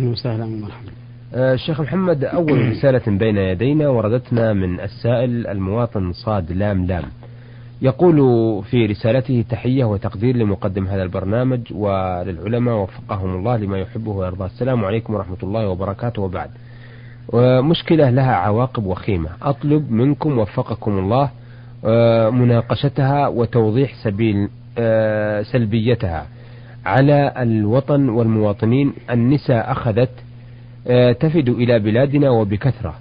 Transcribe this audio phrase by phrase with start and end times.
[0.00, 0.90] أهلا وسهلا ومرحبا
[1.34, 7.04] آه، الشيخ محمد أول رسالة بين يدينا وردتنا من السائل المواطن صاد لام لام.
[7.82, 8.18] يقول
[8.64, 15.14] في رسالته تحية وتقدير لمقدم هذا البرنامج وللعلماء وفقهم الله لما يحبه ويرضاه السلام عليكم
[15.14, 16.50] ورحمة الله وبركاته وبعد.
[17.64, 19.28] مشكلة لها عواقب وخيمة.
[19.42, 21.30] أطلب منكم وفقكم الله
[21.84, 24.48] آه، مناقشتها وتوضيح سبيل
[24.78, 26.26] آه، سلبيتها.
[26.86, 30.10] على الوطن والمواطنين النساء أخذت
[30.86, 32.94] آه، تفد إلى بلادنا وبكثرة.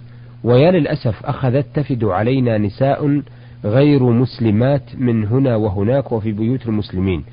[0.43, 3.21] ويا للأسف أخذت تفد علينا نساء
[3.65, 7.23] غير مسلمات من هنا وهناك وفي بيوت المسلمين.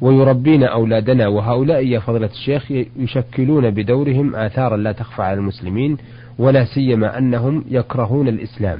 [0.00, 5.96] ويربين أولادنا وهؤلاء يا فضلة الشيخ يشكلون بدورهم آثارا لا تخفى على المسلمين
[6.38, 8.78] ولا سيما أنهم يكرهون الإسلام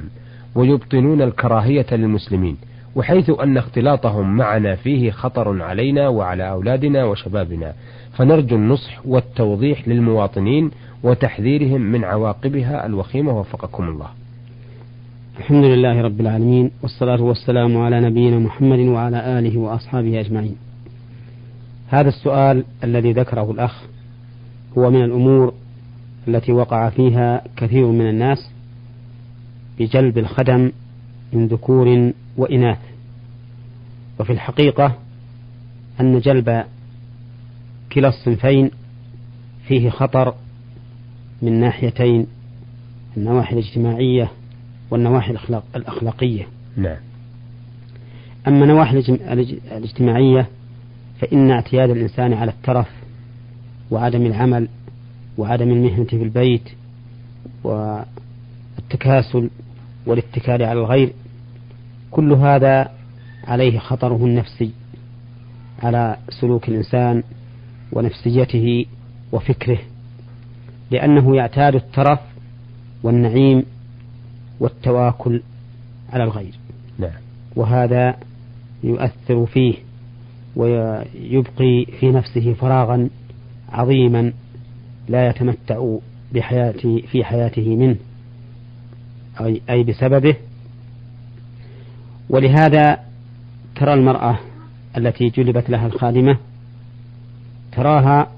[0.55, 2.57] ويبطنون الكراهية للمسلمين.
[2.95, 7.73] وحيث أن اختلاطهم معنا فيه خطر علينا وعلى أولادنا وشبابنا.
[8.13, 10.71] فنرجو النصح والتوضيح للمواطنين
[11.03, 13.39] وتحذيرهم من عواقبها الوخيمة.
[13.39, 14.07] وفقكم الله.
[15.39, 20.55] الحمد لله رب العالمين والصلاة والسلام على نبينا محمد وعلى آله وأصحابه أجمعين.
[21.87, 23.83] هذا السؤال الذي ذكره الأخ
[24.77, 25.53] هو من الأمور
[26.27, 28.51] التي وقع فيها كثير من الناس
[29.79, 30.71] بجلب الخدم
[31.33, 32.79] من ذكور وإناث.
[34.19, 34.95] وفي الحقيقة
[35.99, 36.63] أن جلب
[37.91, 38.71] كلا الصنفين
[39.67, 40.33] فيه خطر
[41.41, 42.27] من ناحيتين
[43.17, 44.31] النواحي الاجتماعية
[44.91, 45.37] والنواحي
[45.75, 46.47] الأخلاقية.
[46.77, 46.97] نعم.
[48.47, 48.99] أما النواحي
[49.71, 50.47] الاجتماعية
[51.19, 52.89] فإن اعتياد الإنسان على الترف
[53.91, 54.67] وعدم العمل
[55.37, 56.69] وعدم المهنة في البيت
[57.63, 59.49] والتكاسل
[60.05, 61.13] والاتكال على الغير
[62.15, 62.91] كل هذا
[63.43, 64.71] عليه خطره النفسي
[65.83, 67.23] على سلوك الإنسان
[67.91, 68.85] ونفسيته
[69.31, 69.77] وفكره
[70.91, 72.19] لأنه يعتاد الترف
[73.03, 73.63] والنعيم
[74.59, 75.41] والتواكل
[76.09, 76.53] على الغير
[76.99, 77.11] نعم.
[77.55, 78.17] وهذا
[78.83, 79.73] يؤثر فيه
[80.55, 83.09] ويبقي في نفسه فراغا
[83.69, 84.33] عظيما
[85.09, 85.95] لا يتمتع
[86.33, 87.97] بحياته في حياته منه
[89.41, 90.35] أي, أي بسببه
[92.29, 92.99] ولهذا
[93.75, 94.39] ترى المرأة
[94.97, 96.37] التي جلبت لها الخادمة
[97.71, 98.31] تراها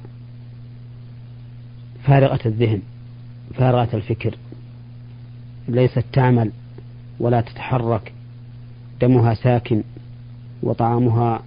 [2.03, 2.81] فارغة الذهن
[3.53, 4.35] فارغة الفكر
[5.67, 6.51] ليست تعمل
[7.19, 8.13] ولا تتحرك
[9.01, 9.83] دمها ساكن
[10.63, 11.41] وطعامها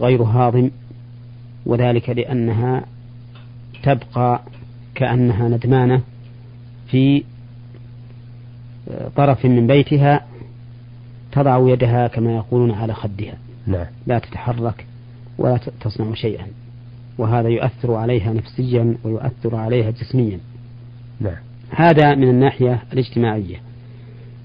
[0.00, 0.70] غير هاضم
[1.66, 2.84] وذلك لأنها
[3.82, 4.42] تبقى
[4.94, 6.02] كأنها ندمانة
[6.90, 7.24] في
[9.16, 10.26] طرف من بيتها
[11.32, 13.34] تضع يدها كما يقولون على خدها.
[13.66, 13.86] نعم.
[14.06, 14.86] لا تتحرك
[15.38, 16.46] ولا تصنع شيئا.
[17.18, 20.38] وهذا يؤثر عليها نفسيا ويؤثر عليها جسميا.
[21.20, 21.36] نعم.
[21.70, 23.56] هذا من الناحية الاجتماعية.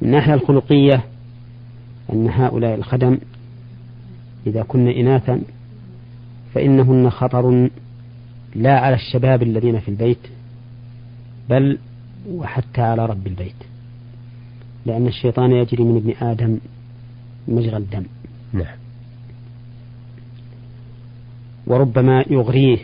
[0.02, 1.04] من الناحية الخلقية
[2.14, 3.18] أن هؤلاء الخدم
[4.48, 5.42] إذا كن إناثا
[6.54, 7.70] فإنهن خطر
[8.56, 10.20] لا على الشباب الذين في البيت
[11.50, 11.78] بل
[12.30, 13.56] وحتى على رب البيت.
[14.86, 16.58] لأن الشيطان يجري من ابن آدم
[17.48, 18.04] مجرى الدم.
[18.54, 18.78] نعم.
[21.68, 22.78] وربما يغريه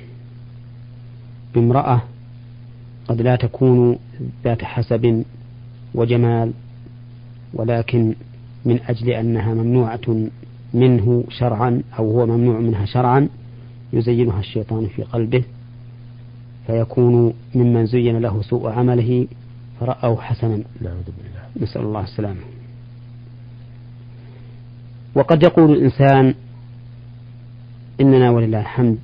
[1.55, 2.01] بامرأة
[3.07, 3.97] قد لا تكون
[4.43, 5.23] ذات حسب
[5.95, 6.51] وجمال
[7.53, 8.15] ولكن
[8.65, 10.29] من أجل أنها ممنوعة
[10.73, 13.29] منه شرعا أو هو ممنوع منها شرعا
[13.93, 15.43] يزينها الشيطان في قلبه
[16.67, 19.27] فيكون ممن زين له سوء عمله
[19.79, 20.63] فرأوا حسنا.
[20.81, 21.43] نعوذ بالله.
[21.61, 22.39] نسأل الله السلامة.
[25.15, 26.35] وقد يقول الإنسان
[28.01, 28.97] إننا ولله الحمد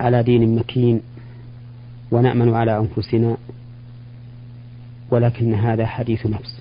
[0.00, 1.00] على دين مكين
[2.10, 3.36] ونأمن على أنفسنا
[5.10, 6.60] ولكن هذا حديث نفس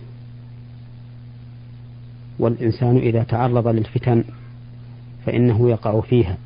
[2.40, 4.24] والإنسان إذا تعرض للفتن
[5.26, 6.38] فإنه يقع فيها.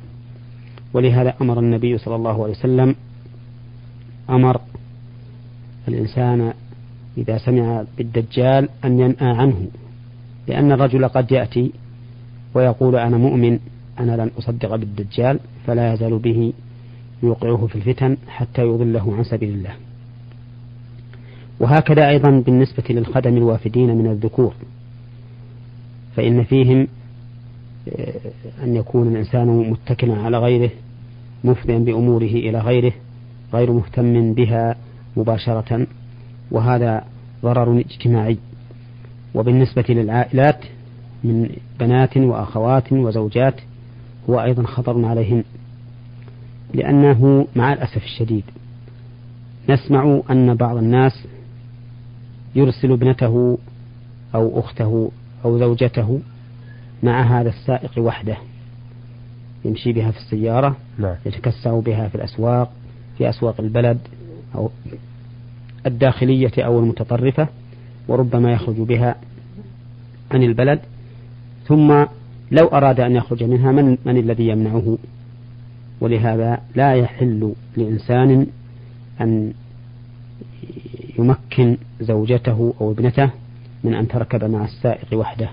[0.94, 2.94] ولهذا أمر النبي صلى الله عليه وسلم
[4.30, 4.60] أمر
[5.88, 6.52] الإنسان
[7.18, 9.66] إذا سمع بالدجال أن ينأى عنه
[10.48, 11.72] لأن الرجل قد يأتي
[12.54, 13.58] ويقول أنا مؤمن
[14.00, 16.52] أنا لن أصدق بالدجال فلا يزال به
[17.22, 19.74] يوقعه في الفتن حتى يضله عن سبيل الله.
[21.60, 24.54] وهكذا أيضا بالنسبة للخدم الوافدين من الذكور
[26.16, 26.88] فإن فيهم
[27.88, 28.14] آه،
[28.64, 30.70] أن يكون الإنسان متكلا على غيره
[31.44, 32.92] مفضيا بأموره إلى غيره
[33.54, 34.76] غير مهتم بها
[35.16, 35.86] مباشرة
[36.50, 37.04] وهذا
[37.42, 38.38] ضرر اجتماعي.
[39.34, 40.64] وبالنسبة للعائلات
[41.24, 43.54] من بنات وأخوات وزوجات
[44.30, 45.44] هو أيضا خطر عليهن
[46.74, 48.44] لأنه مع الأسف الشديد
[49.68, 51.26] نسمع أن بعض الناس
[52.54, 53.58] يرسل ابنته
[54.34, 55.10] أو أخته
[55.44, 56.20] أو زوجته
[57.02, 58.36] مع هذا السائق وحده
[59.64, 61.14] يمشي بها في السيارة نعم.
[61.26, 62.72] يتكسر بها في الأسواق
[63.18, 63.98] في أسواق البلد
[64.54, 64.70] أو
[65.86, 67.48] الداخلية أو المتطرفة
[68.08, 69.16] وربما يخرج بها
[70.30, 70.80] عن البلد
[71.70, 72.04] ثم
[72.50, 74.98] لو أراد أن يخرج منها من, من الذي يمنعه؟
[76.00, 78.46] ولهذا لا يحل لإنسان
[79.20, 79.52] أن
[81.18, 83.30] يمكن زوجته أو ابنته
[83.84, 85.48] من أن تركب مع السائق وحده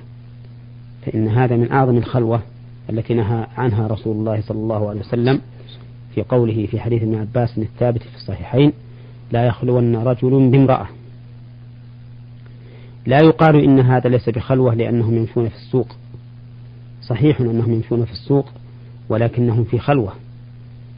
[1.06, 2.42] فإن هذا من أعظم الخلوة
[2.90, 5.42] التي نهى عنها رسول الله صلى الله عليه وسلم
[6.16, 8.74] في قوله في حديث ابن عباس الثابت في الصحيحين
[9.31, 10.88] لا يخلون رجل بامرأة
[13.08, 15.88] لا يقال إن هذا ليس بخلوة لأنهم يمشون في السوق.
[17.07, 18.45] صحيح أنهم يمشون في السوق
[19.09, 20.13] ولكنهم في خلوة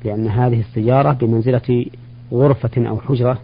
[0.05, 1.85] لأن هذه السيارة بمنزلة
[2.31, 3.39] غرفة أو حجرة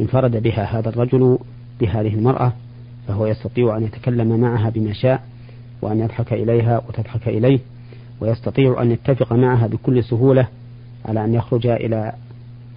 [0.00, 1.38] انفرد بها هذا الرجل
[1.80, 2.52] بهذه المرأة
[3.08, 5.22] فهو يستطيع أن يتكلم معها بما شاء
[5.82, 7.58] وأن يضحك إليها وتضحك إليه
[8.20, 10.48] ويستطيع أن يتفق معها بكل سهولة
[11.04, 12.12] على أن يخرج إلى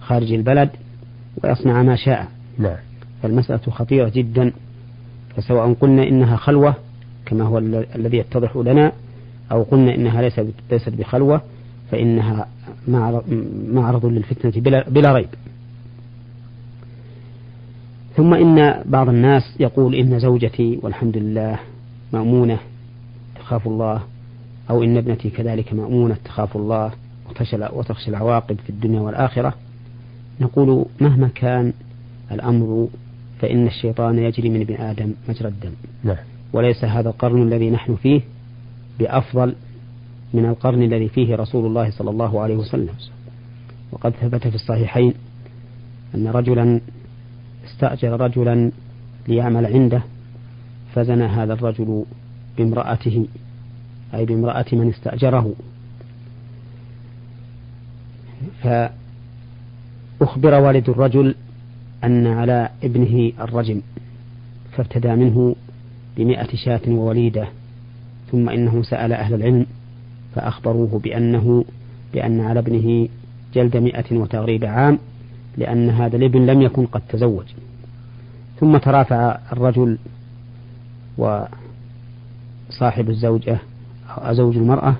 [0.00, 0.70] خارج البلد
[1.44, 2.28] ويصنع ما شاء.
[2.58, 2.76] نعم.
[3.22, 4.52] فالمسألة خطيرة جدا
[5.36, 6.74] فسواء قلنا إنها خلوة
[7.26, 8.92] كما هو الذي يتضح لنا
[9.52, 11.42] أو قلنا إنها ليست ليست بخلوة
[11.90, 12.48] فإنها
[13.68, 15.28] معرض للفتنة بلا, بلا ريب.
[18.16, 21.58] ثم إن بعض الناس يقول إن زوجتي والحمد لله
[22.12, 22.58] مأمونة
[23.36, 24.02] تخاف الله
[24.70, 26.92] أو إن ابنتي كذلك مأمونة تخاف الله
[27.72, 29.54] وتخشى العواقب في الدنيا والآخرة.
[30.40, 31.72] نقول مهما كان
[32.32, 32.88] الأمر
[33.40, 35.72] فإن الشيطان يجري من ابن آدم مجرى الدم.
[36.04, 36.16] نعم.
[36.52, 38.20] وليس هذا القرن الذي نحن فيه
[38.98, 39.54] بأفضل
[40.34, 42.94] من القرن الذي فيه رسول الله صلى الله عليه وسلم.
[43.92, 45.14] وقد ثبت في الصحيحين
[46.14, 46.80] أن رجلا
[47.64, 48.70] استأجر رجلا
[49.28, 50.02] ليعمل عنده
[50.94, 52.04] فزنى هذا الرجل
[52.58, 53.26] بامرأته
[54.14, 55.54] أي بامرأة من استأجره.
[58.62, 61.34] فأخبر والد الرجل
[62.04, 63.82] أن على ابنه الرجم
[64.72, 65.56] فارتدى منه
[66.16, 67.48] بمئة شاة ووليدة.
[68.32, 69.66] ثم إنه سأل أهل العلم
[70.34, 71.64] فأخبروه بأنه
[72.14, 73.08] بأن على ابنه
[73.54, 74.98] جلد مئة وتغريب عام
[75.56, 77.46] لأن هذا الابن لم يكن قد تزوج.
[78.60, 79.98] ثم ترافع الرجل
[81.18, 83.58] وصاحب الزوجة
[84.08, 84.94] أو زوج المرأة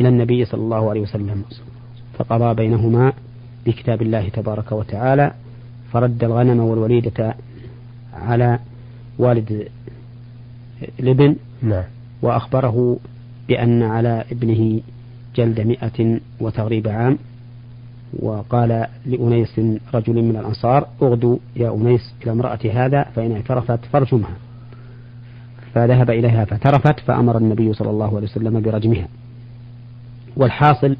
[0.00, 1.44] إلى النبي صلى الله عليه وسلم
[2.18, 3.12] فقضى بينهما
[3.66, 5.32] بكتاب الله تبارك وتعالى
[5.92, 7.34] فرد الغنم والوليدة
[8.12, 8.58] على
[9.18, 9.68] والد
[11.00, 11.36] الابن.
[11.62, 11.84] نعم.
[12.22, 12.96] وأخبره
[13.48, 14.80] بأن على ابنه
[15.36, 17.18] جلد مئة وتغريب عام
[18.18, 19.60] وقال لأنيس
[19.94, 24.36] رجل من الأنصار اغدوا يا أنيس إلى امرأة هذا فإن اعترفت فارجمها.
[25.74, 29.08] فذهب إليها فاعترفت فأمر النبي صلى الله عليه وسلم برجمها.
[30.36, 30.96] والحاصل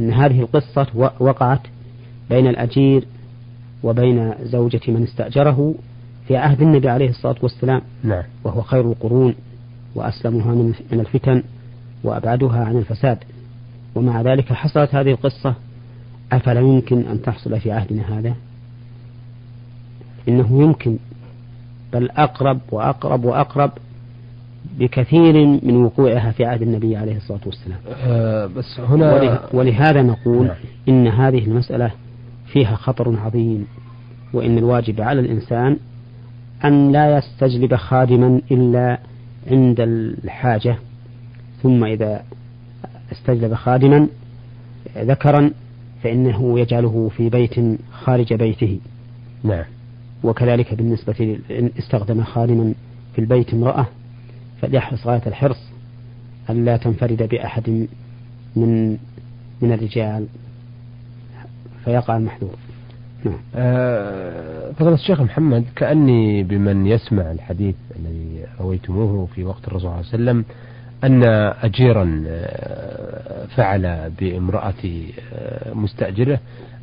[0.00, 0.86] أن هذه القصة
[1.20, 1.60] وقعت
[2.30, 3.06] بين الأجير
[3.82, 5.74] وبين زوجة من استأجره
[6.28, 8.22] في عهد النبي عليه الصلاة والسلام نعم.
[8.44, 9.34] وهو خير القرون.
[9.94, 10.54] وأسلمها
[10.92, 11.42] من الفتن
[12.04, 13.18] وأبعدها عن الفساد.
[13.94, 15.54] ومع ذلك حصلت هذه القصة
[16.32, 18.34] أفلا يمكن أن تحصل في عهدنا هذا؟
[20.28, 20.96] إنه يمكن
[21.92, 23.70] بل أقرب وأقرب وأقرب
[24.78, 27.78] بكثير من وقوعها في عهد النبي عليه الصلاة والسلام.
[27.88, 30.56] أه بس هنا ولهذا نقول نعم.
[30.88, 31.90] إن هذه المسألة
[32.46, 33.66] فيها خطر عظيم
[34.32, 35.76] وإن الواجب على الإنسان
[36.64, 38.98] أن لا يستجلب خادما إلا
[39.50, 40.76] عند الحاجة
[41.62, 42.24] ثم إذا
[43.12, 44.08] استجلب خادما
[44.98, 45.50] ذكرا
[46.02, 48.80] فإنه يجعله في بيت خارج بيته
[49.42, 49.64] نعم
[50.24, 51.38] وكذلك بالنسبة
[51.78, 52.74] استخدم خادما
[53.14, 53.86] في البيت امرأة
[54.62, 55.58] فليحرص غاية الحرص
[56.50, 57.86] ألا تنفرد بأحد
[58.56, 58.98] من
[59.60, 60.26] من الرجال
[61.84, 62.54] فيقع المحذور.
[63.56, 69.96] آه فضل الشيخ محمد كأني بمن يسمع الحديث الذي رويتموه في وقت الرسول صلى الله
[69.96, 70.44] عليه وسلم
[71.04, 71.24] أن
[71.62, 74.74] أجيرا آه، فعل بامرأة
[75.34, 76.38] آه، مستأجرة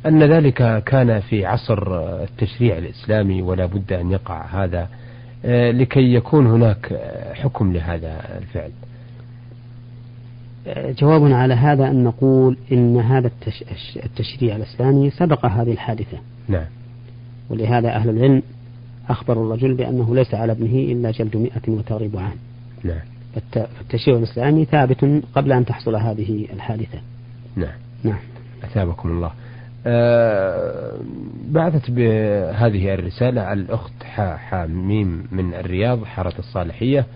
[0.06, 4.88] أن ذلك كان في عصر التشريع الإسلامي ولا بد أن يقع هذا
[5.70, 7.00] لكي يكون هناك
[7.34, 8.70] حكم لهذا الفعل.
[10.98, 13.30] جواب على هذا أن نقول إن هذا
[14.04, 16.18] التشريع الإسلامي سبق هذه الحادثة.
[16.48, 16.66] نعم.
[17.50, 18.42] ولهذا أهل العلم
[19.08, 22.36] أخبروا الرجل بأنه ليس على ابنه إلا جلد مئة وتغريب عام.
[22.84, 23.00] نعم.
[23.52, 26.98] فالتشريع الإسلامي ثابت قبل أن تحصل هذه الحادثة.
[27.56, 27.74] نعم.
[28.04, 28.20] نعم.
[28.64, 29.30] أثابكم الله.
[29.86, 30.96] آه
[31.48, 34.02] بعثت بهذه الرسالة الأخت
[34.36, 37.06] حاميم من الرياض حارة الصالحية.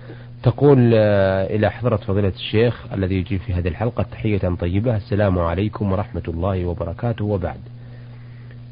[0.43, 4.97] تقول آه إلى حضرة فضيلة الشيخ الذي يجيب في هذه الحلقة تحية طيبة.
[4.97, 7.25] السلام عليكم ورحمة الله وبركاته.
[7.25, 7.61] وبعد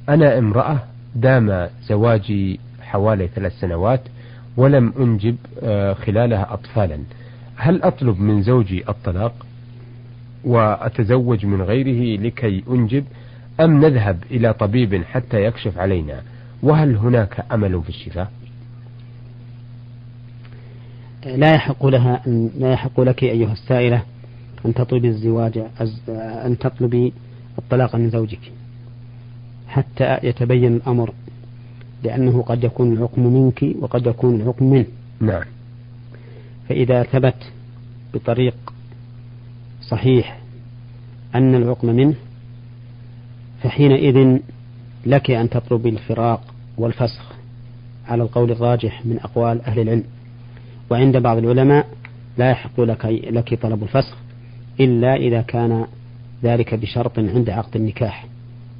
[0.09, 0.79] أنا امرأة
[1.15, 4.01] دام زواجي حوالي ثلاث سنوات
[4.57, 6.99] ولم أنجب آه خلالها أطفالا.
[7.57, 9.47] هل أطلب من زوجي الطلاق
[10.45, 13.05] وأتزوج من غيره لكي أنجب
[13.61, 16.23] أم نذهب إلى طبيب حتى يكشف علينا؟
[16.63, 18.31] وهل هناك أمل في الشفاء؟
[21.27, 24.03] لا يحق لها أن لا يحق لك أيها السائلة
[24.67, 25.63] أن تطلبي الزواج
[26.09, 27.13] أن تطلبي
[27.59, 28.53] الطلاق من زوجك.
[29.69, 31.13] حتى يتبين الأمر
[32.03, 34.87] لأنه قد يكون العقم منك وقد يكون العقم منه.
[35.21, 35.43] نعم.
[36.69, 37.53] فإذا ثبت
[38.15, 38.55] بطريق
[39.83, 40.39] صحيح
[41.35, 42.15] أن العقم منه
[43.63, 44.39] فحينئذ
[45.07, 47.33] لك أن تطلبي الفراق والفسخ
[48.09, 50.05] على القول الراجح من أقوال أهل العلم.
[50.91, 51.87] وعند بعض العلماء
[52.39, 54.17] لا يحق لك, لك طلب الفسخ
[54.81, 55.87] إلا إذا كان
[56.43, 58.27] ذلك بشرط عند عقد النكاح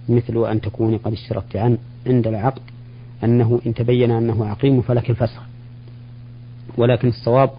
[0.09, 2.63] مثل أن تكوني قد اشترطت عن عند العقد
[3.25, 5.43] أنه إن تبين أنه عقيم فلك الفسخ.
[6.77, 7.51] ولكن الصواب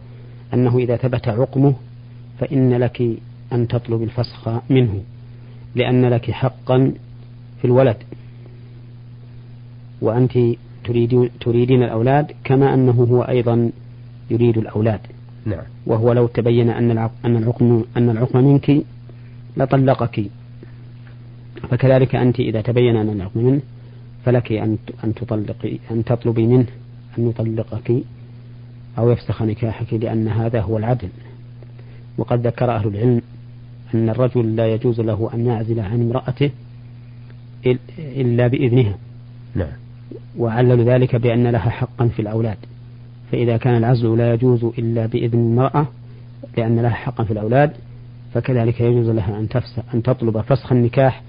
[0.53, 1.73] أنه إذا ثبت عقمه
[2.39, 3.01] فإن لك
[3.53, 5.01] أن تطلب الفسخ منه
[5.75, 6.93] لأن لك حقا
[7.61, 7.97] في الولد.
[10.01, 10.37] وأنت
[11.41, 13.71] تريدين الأولاد كما أنه هو أيضا
[14.29, 15.00] يريد الأولاد.
[15.46, 15.63] نعم.
[15.86, 16.91] وهو لو تبين أن
[17.25, 18.84] أن العقم أن العقم منك
[19.58, 20.25] لطلقك.
[21.70, 23.62] فكذلك أنت إذا تبين أن العقم منه
[24.25, 26.65] فلك أن أن تطلقي أن تطلبي منه
[27.17, 27.91] أن يطلقك
[28.98, 31.10] أو يفسخ نكاحك لأن هذا هو العدل.
[32.17, 33.22] وقد ذكر أهل العلم
[33.94, 36.51] أن الرجل لا يجوز له أن يعزل عن امرأته
[38.00, 38.98] إلا بإذنها.
[39.55, 39.72] نعم.
[40.38, 42.58] وعلل ذلك بأن لها حقا في الأولاد.
[43.32, 45.88] فإذا كان العزل لا يجوز إلا بإذن المرأة
[46.58, 47.72] لأن لها حقا في الأولاد
[48.34, 51.22] فكذلك يجوز لها أن تفسخ أن تطلب فسخ النكاح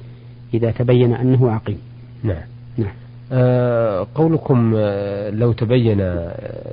[0.55, 1.79] إذا تبين أنه عقيم.
[2.23, 2.43] نعم.
[2.79, 2.93] نعم.
[3.33, 5.99] آه قولكم آه لو تبين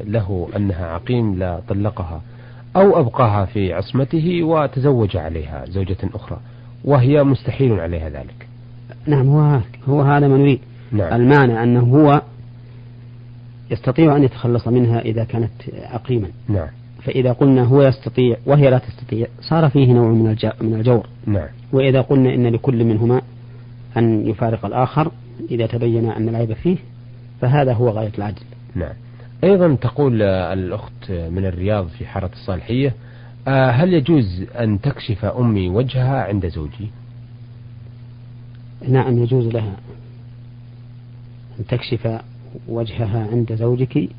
[0.05, 2.21] له أنها عقيم لا طلقها
[2.75, 6.39] أو أبقاها في عصمته وتزوج عليها زوجة أخرى
[6.85, 8.47] وهي مستحيل عليها ذلك.
[9.07, 10.59] نعم هو هو هذا ما نريد.
[10.91, 11.21] نعم.
[11.21, 12.21] المعنى أنه هو
[13.71, 16.67] يستطيع أن يتخلص منها إذا كانت عقيما نعم.
[17.03, 21.07] فإذا قلنا هو يستطيع وهي لا تستطيع صار فيه نوع من من الجور.
[21.25, 21.47] نعم.
[21.71, 23.21] وإذا قلنا إن لكل منهما
[23.97, 25.11] أن يفارق الآخر
[25.51, 26.77] إذا تبين أن العيب فيه
[27.41, 28.41] فهذا هو غاية العدل.
[28.75, 28.93] نعم.
[29.43, 32.93] أيضا تقول الأخت من الرياض في حارة الصالحية
[33.47, 36.89] آه، هل يجوز أن تكشف أمي وجهها عند زوجي؟
[38.87, 39.77] نعم يجوز لها
[41.59, 42.21] أن تكشف
[42.67, 44.09] وجهها عند زوجك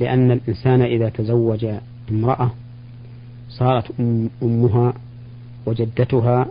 [0.00, 1.66] لأن الإنسان إذا تزوج
[2.10, 2.50] امرأة
[3.48, 3.92] صارت
[4.42, 4.92] أمها
[5.66, 6.46] وجدتها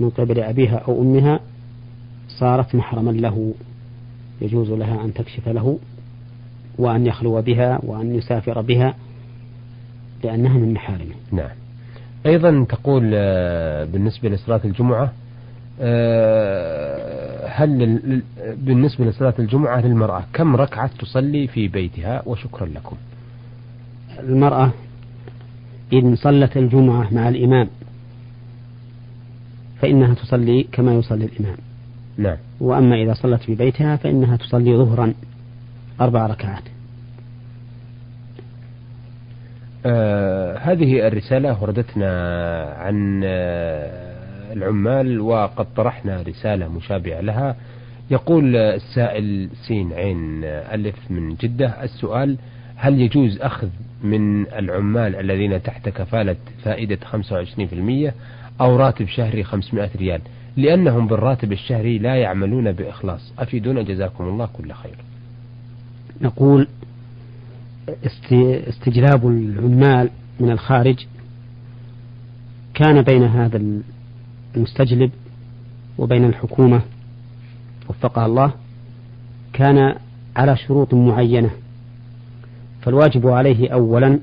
[0.00, 1.40] من قبل أبيها أو أمها
[2.28, 3.54] صارت محرما له
[4.40, 5.78] يجوز لها أن تكشف له
[6.78, 8.94] وأن يخلو بها وأن يسافر بها
[10.24, 11.14] لأنها من محارمه.
[11.32, 11.50] نعم.
[12.26, 15.12] أيضا تقول آه، بالنسبة لصلاة الجمعة
[15.80, 17.09] آه،
[17.48, 18.22] هل
[18.56, 22.96] بالنسبة لصلاة الجمعة للمرأة كم ركعة تصلي في بيتها؟ وشكرا لكم.
[24.18, 24.72] المرأة
[25.92, 27.68] إن صلت الجمعة مع الإمام
[29.80, 31.56] فإنها تصلي كما يصلي الإمام.
[32.18, 32.36] نعم.
[32.60, 35.14] وأما إذا صلت في بيتها فإنها تصلي ظهرا
[36.00, 36.62] أربع ركعات.
[39.86, 42.10] آه هذه الرسالة وردتنا
[42.78, 44.09] عن آه
[44.50, 47.56] العمال وقد طرحنا رسالة مشابهة لها.
[48.10, 52.36] يقول السائل سين عين ألف من جدة السؤال
[52.76, 53.68] هل يجوز أخذ
[54.02, 58.12] من العمال الذين تحت كفالة فائدة 25%
[58.60, 60.20] أو راتب شهري 500 ريال؟
[60.56, 63.32] لأنهم بالراتب الشهري لا يعملون بإخلاص.
[63.38, 64.96] أفيدونا؟ جزاكم الله كل خير.
[66.20, 66.68] نقول
[68.68, 71.06] استجلاب العمال من الخارج
[72.74, 73.62] كان بين هذا
[74.56, 75.10] المستجلب
[75.98, 76.80] وبين الحكومة
[77.88, 78.52] وفقها الله
[79.52, 79.94] كان
[80.36, 81.50] على شروط معينة
[82.82, 84.18] فالواجب عليه أولا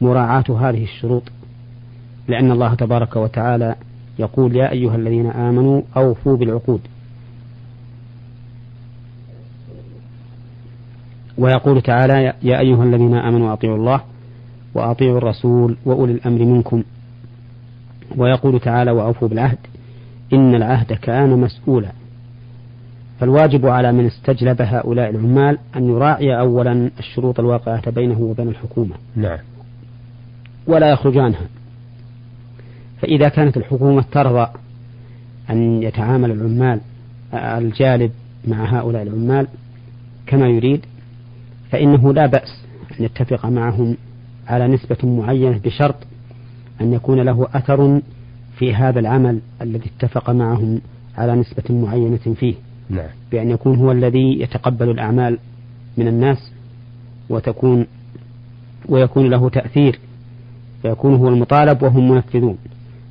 [0.00, 1.22] مراعاة هذه الشروط
[2.28, 3.74] لأن الله تبارك وتعالى
[4.18, 6.80] يقول يا أيها الذين آمنوا أوفوا بالعقود
[11.38, 14.00] ويقول تعالى يا أيها الذين آمنوا أطيعوا الله
[14.74, 16.82] وأطيعوا الرسول وأولي الأمر منكم
[18.16, 19.58] ويقول تعالى وأوفوا بالعهد
[20.32, 21.92] إن العهد كان مسؤولا.
[23.20, 28.94] فالواجب على من استجلب هؤلاء العمال أن يراعي أولا الشروط الواقعة بينه وبين الحكومة.
[29.16, 29.38] نعم.
[30.66, 31.46] ولا يخرج عنها
[33.02, 34.46] فإذا كانت الحكومة ترضى
[35.50, 36.80] أن يتعامل العمال
[37.34, 38.10] الجالب
[38.48, 39.46] مع هؤلاء العمال
[40.26, 40.80] كما يريد
[41.70, 42.64] فإنه لا بأس
[43.00, 43.96] أن يتفق معهم
[44.48, 45.96] على نسبة معينة بشرط
[46.82, 48.00] أن يكون له أثر
[48.58, 50.80] في هذا العمل الذي اتفق معهم
[51.18, 52.54] على نسبة معينة فيه.
[52.90, 53.08] نعم.
[53.32, 55.38] بأن يكون هو الذي يتقبل الأعمال
[55.96, 56.52] من الناس
[57.28, 57.86] وتكون
[58.88, 59.98] ويكون له تأثير
[60.82, 62.58] فيكون هو المطالب وهم منفذون.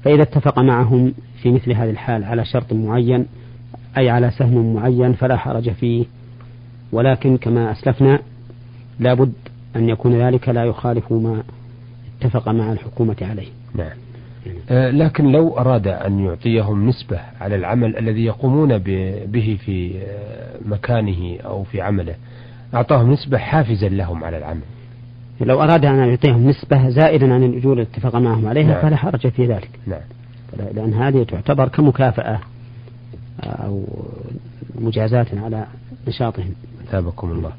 [0.03, 3.25] فإذا اتفق معهم في مثل هذه الحال على شرط معين
[3.97, 6.05] أي على سهم معين فلا حرج فيه.
[6.91, 8.19] ولكن كما أسلفنا
[8.99, 9.33] لابد
[9.75, 11.43] أن يكون ذلك لا يخالف ما
[12.21, 13.60] اتفق مع الحكومة عليه.
[13.75, 13.97] نعم.
[14.69, 18.77] آه لكن لو أراد أن يعطيهم نسبة على العمل الذي يقومون
[19.27, 22.15] به في آه، مكانه أو في عمله
[22.73, 24.61] أعطاهم نسبة حافزا لهم على العمل.
[25.41, 28.81] لو أراد أن يعطيهم نسبة زائدا عن الأجور التي اتفق معهم عليها نعم.
[28.81, 29.69] فلا حرج في ذلك.
[29.87, 30.01] نعم.
[30.73, 32.39] لأن هذه تعتبر كمكافأة
[33.43, 33.83] أو
[34.75, 35.65] مجازاة على
[36.07, 36.53] نشاطهم.
[36.91, 37.51] ثابكم الله.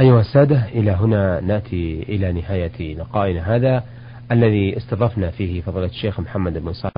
[0.00, 3.82] أيها السادة إلى هنا نأتي إلى نهاية لقائنا هذا.
[4.32, 6.92] الذي استضفنا فيه فضيلة الشيخ محمد بن صالح.